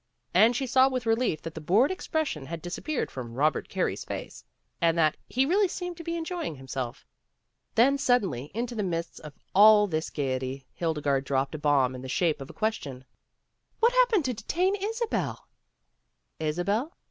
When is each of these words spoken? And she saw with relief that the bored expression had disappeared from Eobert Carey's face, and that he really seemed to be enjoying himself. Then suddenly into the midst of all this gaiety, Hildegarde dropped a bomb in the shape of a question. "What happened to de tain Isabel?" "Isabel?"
And 0.33 0.55
she 0.55 0.65
saw 0.65 0.89
with 0.89 1.05
relief 1.05 1.43
that 1.43 1.53
the 1.53 1.61
bored 1.61 1.91
expression 1.91 2.47
had 2.47 2.59
disappeared 2.59 3.11
from 3.11 3.35
Eobert 3.35 3.67
Carey's 3.69 4.03
face, 4.03 4.43
and 4.81 4.97
that 4.97 5.15
he 5.29 5.45
really 5.45 5.67
seemed 5.67 5.95
to 5.97 6.03
be 6.03 6.17
enjoying 6.17 6.55
himself. 6.55 7.05
Then 7.75 7.99
suddenly 7.99 8.49
into 8.55 8.73
the 8.73 8.81
midst 8.81 9.19
of 9.19 9.37
all 9.53 9.85
this 9.85 10.09
gaiety, 10.09 10.65
Hildegarde 10.73 11.25
dropped 11.25 11.53
a 11.53 11.59
bomb 11.59 11.93
in 11.93 12.01
the 12.01 12.09
shape 12.09 12.41
of 12.41 12.49
a 12.49 12.51
question. 12.53 13.05
"What 13.79 13.91
happened 13.93 14.25
to 14.25 14.33
de 14.33 14.43
tain 14.45 14.73
Isabel?" 14.73 15.47
"Isabel?" 16.39 16.97